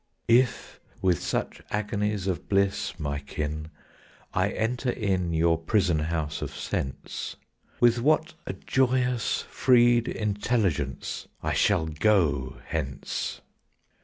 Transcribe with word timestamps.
"If 0.27 0.79
with 0.99 1.21
such 1.21 1.61
agonies 1.69 2.25
of 2.25 2.49
bliss, 2.49 2.99
my 2.99 3.19
kin, 3.19 3.69
I 4.33 4.49
enter 4.49 4.89
in 4.89 5.31
Your 5.31 5.59
prison 5.59 5.99
house 5.99 6.41
of 6.41 6.55
sense, 6.57 7.35
With 7.79 8.01
what 8.01 8.33
a 8.47 8.53
joyous 8.53 9.43
freed 9.43 10.07
intelligence 10.07 11.27
I 11.43 11.53
shall 11.53 11.85
go 11.85 12.57
hence." 12.65 13.41